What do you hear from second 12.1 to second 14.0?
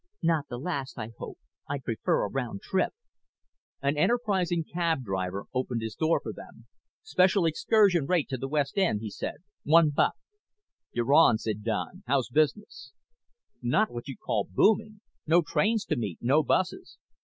business?" "Not